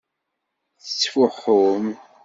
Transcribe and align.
Tettfuḥum. 0.83 1.85